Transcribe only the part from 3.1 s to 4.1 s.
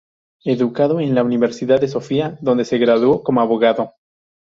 como abogado.